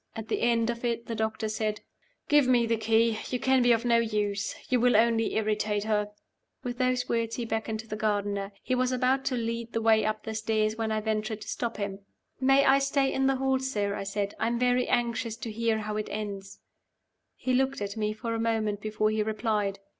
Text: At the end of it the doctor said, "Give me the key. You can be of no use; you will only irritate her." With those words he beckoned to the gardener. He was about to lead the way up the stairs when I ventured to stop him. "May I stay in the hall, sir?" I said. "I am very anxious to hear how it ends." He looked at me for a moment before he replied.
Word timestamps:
At 0.15 0.29
the 0.29 0.41
end 0.41 0.71
of 0.71 0.83
it 0.83 1.05
the 1.05 1.13
doctor 1.13 1.47
said, 1.47 1.81
"Give 2.27 2.47
me 2.47 2.65
the 2.65 2.75
key. 2.75 3.19
You 3.29 3.39
can 3.39 3.61
be 3.61 3.71
of 3.71 3.85
no 3.85 3.99
use; 3.99 4.55
you 4.67 4.79
will 4.79 4.97
only 4.97 5.35
irritate 5.35 5.83
her." 5.83 6.09
With 6.63 6.79
those 6.79 7.07
words 7.07 7.35
he 7.35 7.45
beckoned 7.45 7.81
to 7.81 7.87
the 7.87 7.95
gardener. 7.95 8.51
He 8.63 8.73
was 8.73 8.91
about 8.91 9.23
to 9.25 9.35
lead 9.35 9.73
the 9.73 9.81
way 9.81 10.03
up 10.03 10.23
the 10.23 10.33
stairs 10.33 10.75
when 10.75 10.91
I 10.91 11.01
ventured 11.01 11.41
to 11.41 11.47
stop 11.47 11.77
him. 11.77 11.99
"May 12.39 12.65
I 12.65 12.79
stay 12.79 13.13
in 13.13 13.27
the 13.27 13.35
hall, 13.35 13.59
sir?" 13.59 13.93
I 13.93 14.03
said. 14.05 14.33
"I 14.39 14.47
am 14.47 14.57
very 14.57 14.87
anxious 14.87 15.35
to 15.37 15.51
hear 15.51 15.77
how 15.81 15.97
it 15.97 16.07
ends." 16.09 16.57
He 17.35 17.53
looked 17.53 17.79
at 17.79 17.95
me 17.95 18.11
for 18.11 18.33
a 18.33 18.39
moment 18.39 18.81
before 18.81 19.11
he 19.11 19.21
replied. 19.21 19.77